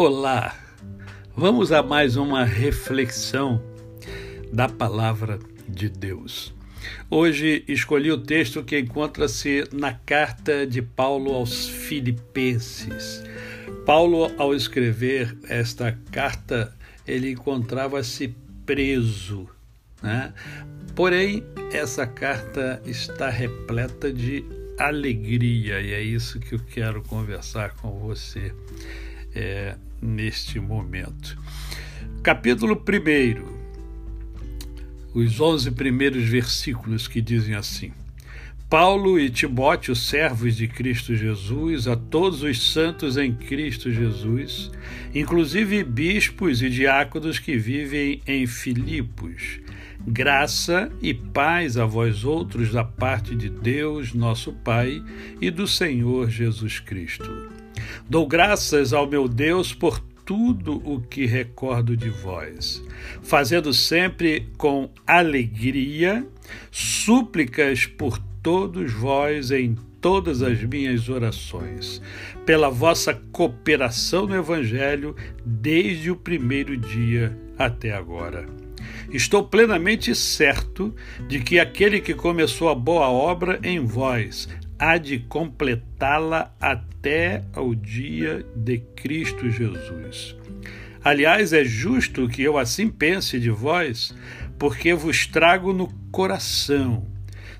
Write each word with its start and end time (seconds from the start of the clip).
Olá! 0.00 0.56
Vamos 1.36 1.72
a 1.72 1.82
mais 1.82 2.14
uma 2.14 2.44
reflexão 2.44 3.60
da 4.52 4.68
Palavra 4.68 5.40
de 5.68 5.88
Deus. 5.88 6.54
Hoje 7.10 7.64
escolhi 7.66 8.12
o 8.12 8.22
texto 8.22 8.62
que 8.62 8.78
encontra-se 8.78 9.64
na 9.72 9.92
carta 9.92 10.64
de 10.64 10.80
Paulo 10.80 11.34
aos 11.34 11.68
Filipenses. 11.68 13.24
Paulo, 13.84 14.32
ao 14.38 14.54
escrever 14.54 15.36
esta 15.48 15.90
carta, 16.12 16.72
ele 17.04 17.32
encontrava-se 17.32 18.32
preso, 18.64 19.48
né? 20.00 20.32
Porém, 20.94 21.42
essa 21.72 22.06
carta 22.06 22.80
está 22.86 23.28
repleta 23.28 24.12
de 24.12 24.44
alegria 24.78 25.80
e 25.80 25.92
é 25.92 26.00
isso 26.00 26.38
que 26.38 26.54
eu 26.54 26.60
quero 26.60 27.02
conversar 27.02 27.74
com 27.74 27.98
você 27.98 28.54
é, 29.34 29.76
neste 30.00 30.60
momento. 30.60 31.38
Capítulo 32.22 32.74
1, 32.74 33.58
os 35.14 35.40
11 35.40 35.70
primeiros 35.72 36.24
versículos 36.24 37.08
que 37.08 37.20
dizem 37.20 37.54
assim: 37.54 37.92
Paulo 38.68 39.18
e 39.18 39.30
Timóteo, 39.30 39.96
servos 39.96 40.56
de 40.56 40.68
Cristo 40.68 41.16
Jesus, 41.16 41.88
a 41.88 41.96
todos 41.96 42.42
os 42.42 42.72
santos 42.72 43.16
em 43.16 43.32
Cristo 43.32 43.90
Jesus, 43.90 44.70
inclusive 45.14 45.82
bispos 45.82 46.60
e 46.60 46.68
diáconos 46.68 47.38
que 47.38 47.56
vivem 47.56 48.20
em 48.26 48.46
Filipos, 48.46 49.60
graça 50.08 50.90
e 51.00 51.12
paz 51.12 51.76
a 51.76 51.84
vós 51.84 52.24
outros 52.24 52.72
da 52.72 52.82
parte 52.82 53.34
de 53.34 53.48
Deus, 53.48 54.14
nosso 54.14 54.52
Pai, 54.52 55.02
e 55.40 55.50
do 55.50 55.66
Senhor 55.66 56.30
Jesus 56.30 56.80
Cristo. 56.80 57.30
Dou 58.08 58.26
graças 58.26 58.92
ao 58.92 59.06
meu 59.06 59.28
Deus 59.28 59.72
por 59.72 60.00
tudo 60.24 60.82
o 60.84 61.00
que 61.00 61.24
recordo 61.24 61.96
de 61.96 62.10
vós, 62.10 62.84
fazendo 63.22 63.72
sempre 63.72 64.48
com 64.58 64.90
alegria 65.06 66.26
súplicas 66.70 67.86
por 67.86 68.18
todos 68.42 68.92
vós 68.92 69.50
em 69.50 69.74
todas 70.00 70.42
as 70.42 70.62
minhas 70.62 71.08
orações, 71.08 72.00
pela 72.44 72.68
vossa 72.68 73.14
cooperação 73.32 74.26
no 74.26 74.36
Evangelho 74.36 75.16
desde 75.44 76.10
o 76.10 76.16
primeiro 76.16 76.76
dia 76.76 77.36
até 77.58 77.92
agora. 77.92 78.67
Estou 79.10 79.42
plenamente 79.42 80.14
certo 80.14 80.94
de 81.26 81.40
que 81.40 81.58
aquele 81.58 82.00
que 82.00 82.12
começou 82.12 82.68
a 82.68 82.74
boa 82.74 83.08
obra 83.08 83.58
em 83.62 83.80
vós 83.80 84.48
há 84.78 84.98
de 84.98 85.18
completá-la 85.18 86.54
até 86.60 87.42
ao 87.54 87.74
dia 87.74 88.44
de 88.54 88.78
Cristo 88.94 89.50
Jesus. 89.50 90.36
Aliás, 91.02 91.52
é 91.52 91.64
justo 91.64 92.28
que 92.28 92.42
eu 92.42 92.58
assim 92.58 92.88
pense 92.88 93.40
de 93.40 93.50
vós, 93.50 94.14
porque 94.58 94.92
vos 94.92 95.26
trago 95.26 95.72
no 95.72 95.88
coração, 96.10 97.06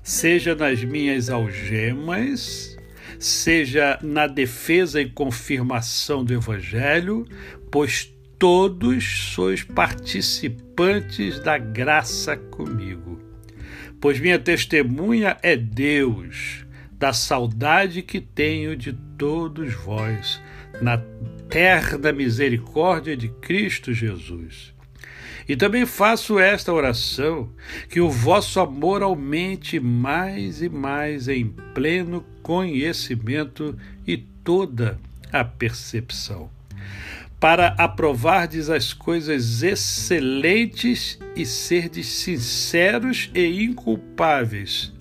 seja 0.03 0.53
nas 0.53 0.83
minhas 0.83 1.29
algemas, 1.29 2.77
seja 3.17 3.97
na 4.03 4.27
defesa 4.27 5.01
e 5.01 5.09
confirmação 5.09 6.23
do 6.23 6.33
Evangelho, 6.33 7.25
pois 7.71 8.13
todos 8.39 9.03
sois 9.33 9.63
participantes 9.63 11.39
da 11.41 11.57
graça 11.57 12.37
comigo. 12.37 13.19
Pois 13.99 14.17
minha 14.17 14.39
testemunha 14.39 15.37
é 15.43 15.57
Deus 15.57 16.65
da 16.93 17.11
saudade 17.11 18.01
que 18.01 18.21
tenho 18.21 18.75
de 18.75 18.93
todos 19.17 19.73
vós, 19.73 20.41
na 20.81 20.97
terna 21.49 22.11
misericórdia 22.13 23.15
de 23.15 23.27
Cristo 23.27 23.93
Jesus. 23.93 24.73
E 25.47 25.55
também 25.55 25.85
faço 25.85 26.37
esta 26.37 26.71
oração, 26.71 27.49
que 27.89 27.99
o 27.99 28.09
vosso 28.09 28.59
amor 28.59 29.01
aumente 29.01 29.79
mais 29.79 30.61
e 30.61 30.69
mais 30.69 31.27
em 31.27 31.47
pleno 31.73 32.23
conhecimento 32.43 33.77
e 34.05 34.15
toda 34.17 34.99
a 35.31 35.43
percepção, 35.43 36.49
para 37.39 37.67
aprovardes 37.77 38.69
as 38.69 38.91
coisas 38.91 39.63
excelentes 39.63 41.17
e 41.35 41.45
serdes 41.45 42.07
sinceros 42.07 43.31
e 43.33 43.63
inculpáveis 43.63 44.93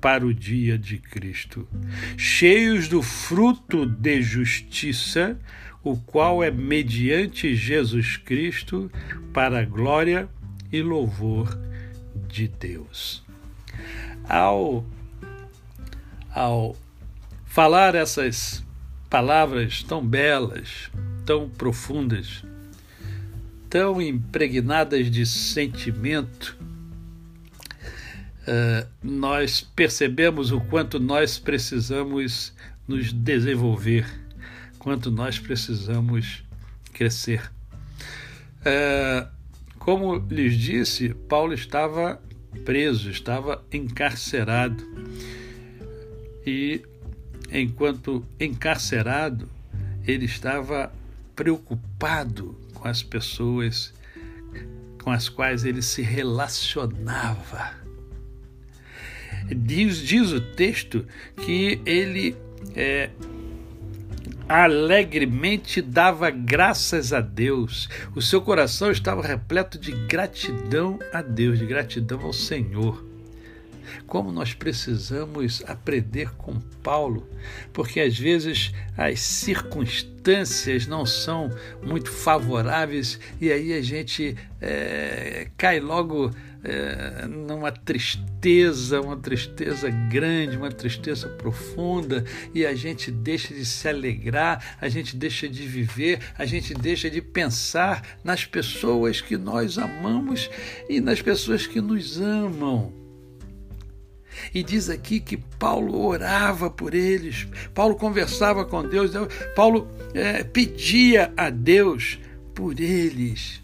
para 0.00 0.26
o 0.26 0.34
dia 0.34 0.76
de 0.78 0.98
Cristo, 0.98 1.68
cheios 2.16 2.88
do 2.88 3.02
fruto 3.02 3.86
de 3.86 4.20
justiça, 4.22 5.38
o 5.84 5.96
qual 5.96 6.42
é 6.42 6.50
mediante 6.50 7.54
Jesus 7.54 8.16
Cristo, 8.16 8.90
para 9.32 9.60
a 9.60 9.64
glória 9.64 10.28
e 10.72 10.82
louvor 10.82 11.56
de 12.26 12.48
Deus. 12.48 13.22
Ao, 14.28 14.84
ao 16.34 16.74
falar 17.44 17.94
essas 17.94 18.64
palavras 19.08 19.82
tão 19.82 20.04
belas, 20.04 20.90
tão 21.24 21.48
profundas, 21.48 22.44
tão 23.68 24.00
impregnadas 24.00 25.10
de 25.10 25.24
sentimento, 25.24 26.56
uh, 28.42 28.86
nós 29.02 29.60
percebemos 29.60 30.52
o 30.52 30.60
quanto 30.60 31.00
nós 31.00 31.38
precisamos 31.38 32.52
nos 32.86 33.12
desenvolver, 33.12 34.06
quanto 34.78 35.10
nós 35.10 35.38
precisamos 35.38 36.44
crescer. 36.92 37.50
Uh, 38.60 39.28
como 39.78 40.16
lhes 40.30 40.54
disse, 40.56 41.14
Paulo 41.28 41.52
estava 41.52 42.20
preso, 42.64 43.10
estava 43.10 43.64
encarcerado. 43.72 44.84
E 46.46 46.82
enquanto 47.50 48.24
encarcerado, 48.38 49.48
ele 50.06 50.24
estava 50.24 50.92
preocupado 51.34 52.56
com 52.74 52.88
as 52.88 53.02
pessoas 53.02 53.92
com 55.02 55.10
as 55.10 55.28
quais 55.28 55.64
ele 55.64 55.82
se 55.82 56.00
relacionava. 56.00 57.72
Diz, 59.54 59.98
diz 59.98 60.30
o 60.30 60.40
texto 60.40 61.04
que 61.36 61.80
ele 61.84 62.36
é, 62.76 63.10
alegremente 64.48 65.82
dava 65.82 66.30
graças 66.30 67.12
a 67.12 67.20
Deus. 67.20 67.88
O 68.14 68.22
seu 68.22 68.40
coração 68.40 68.90
estava 68.90 69.22
repleto 69.22 69.78
de 69.78 69.92
gratidão 70.06 70.98
a 71.12 71.20
Deus, 71.20 71.58
de 71.58 71.66
gratidão 71.66 72.20
ao 72.20 72.32
Senhor. 72.32 73.11
Como 74.06 74.32
nós 74.32 74.54
precisamos 74.54 75.62
aprender 75.66 76.34
com 76.36 76.60
Paulo, 76.82 77.28
porque 77.72 78.00
às 78.00 78.18
vezes 78.18 78.72
as 78.96 79.20
circunstâncias 79.20 80.86
não 80.86 81.06
são 81.06 81.50
muito 81.82 82.10
favoráveis 82.10 83.18
e 83.40 83.50
aí 83.50 83.72
a 83.72 83.82
gente 83.82 84.36
é, 84.60 85.48
cai 85.56 85.80
logo 85.80 86.30
é, 86.64 87.26
numa 87.26 87.72
tristeza, 87.72 89.00
uma 89.00 89.16
tristeza 89.16 89.90
grande, 89.90 90.56
uma 90.56 90.70
tristeza 90.70 91.28
profunda, 91.28 92.24
e 92.54 92.64
a 92.64 92.74
gente 92.74 93.10
deixa 93.10 93.52
de 93.52 93.64
se 93.64 93.88
alegrar, 93.88 94.76
a 94.80 94.88
gente 94.88 95.16
deixa 95.16 95.48
de 95.48 95.66
viver, 95.66 96.20
a 96.38 96.46
gente 96.46 96.72
deixa 96.74 97.10
de 97.10 97.20
pensar 97.20 98.18
nas 98.22 98.44
pessoas 98.44 99.20
que 99.20 99.36
nós 99.36 99.78
amamos 99.78 100.48
e 100.88 101.00
nas 101.00 101.20
pessoas 101.20 101.66
que 101.66 101.80
nos 101.80 102.20
amam. 102.20 103.01
E 104.54 104.62
diz 104.62 104.88
aqui 104.88 105.20
que 105.20 105.36
Paulo 105.36 106.00
orava 106.04 106.70
por 106.70 106.94
eles, 106.94 107.46
Paulo 107.74 107.94
conversava 107.94 108.64
com 108.64 108.86
Deus, 108.86 109.12
Paulo 109.54 109.88
é, 110.14 110.42
pedia 110.42 111.32
a 111.36 111.50
Deus 111.50 112.18
por 112.54 112.80
eles. 112.80 113.62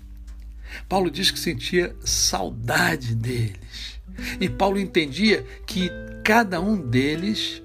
Paulo 0.89 1.11
diz 1.11 1.31
que 1.31 1.39
sentia 1.39 1.95
saudade 2.05 3.15
deles. 3.15 4.01
E 4.41 4.49
Paulo 4.49 4.79
entendia 4.79 5.45
que 5.67 5.91
cada 6.25 6.61
um 6.61 6.77
deles 6.77 7.63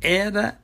era 0.00 0.58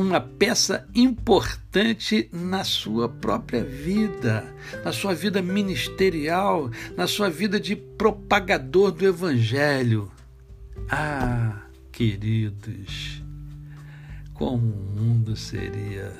uma 0.00 0.20
peça 0.20 0.88
importante 0.94 2.28
na 2.32 2.62
sua 2.62 3.08
própria 3.08 3.64
vida, 3.64 4.44
na 4.84 4.92
sua 4.92 5.12
vida 5.12 5.42
ministerial, 5.42 6.70
na 6.96 7.08
sua 7.08 7.28
vida 7.28 7.58
de 7.58 7.74
propagador 7.74 8.92
do 8.92 9.04
Evangelho. 9.04 10.10
Ah, 10.88 11.62
queridos, 11.90 13.22
como 14.32 14.72
o 14.72 15.00
mundo 15.00 15.34
seria 15.34 16.12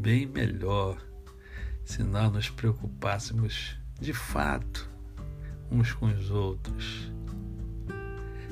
bem 0.00 0.26
melhor 0.26 0.98
se 1.84 2.02
nós 2.02 2.30
nos 2.30 2.50
preocupássemos 2.50 3.76
de 3.98 4.12
fato 4.12 4.88
uns 5.70 5.92
com 5.92 6.06
os 6.06 6.30
outros, 6.30 7.10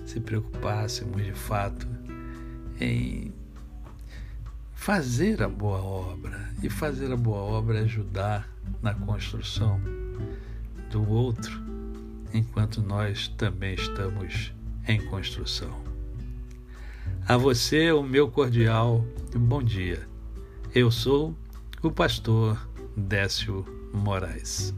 se 0.06 0.20
preocupássemos 0.20 1.22
de 1.22 1.32
fato 1.32 1.86
em 2.80 3.32
fazer 4.86 5.42
a 5.42 5.48
boa 5.48 5.82
obra. 5.82 6.48
E 6.62 6.70
fazer 6.70 7.12
a 7.12 7.16
boa 7.16 7.38
obra 7.38 7.80
é 7.80 7.82
ajudar 7.82 8.48
na 8.80 8.94
construção 8.94 9.80
do 10.92 11.10
outro, 11.10 11.60
enquanto 12.32 12.80
nós 12.80 13.26
também 13.36 13.74
estamos 13.74 14.54
em 14.86 15.04
construção. 15.06 15.82
A 17.26 17.36
você, 17.36 17.90
o 17.90 18.00
meu 18.00 18.30
cordial 18.30 19.04
bom 19.34 19.60
dia. 19.60 20.08
Eu 20.72 20.92
sou 20.92 21.36
o 21.82 21.90
pastor 21.90 22.56
Décio 22.96 23.66
Moraes. 23.92 24.72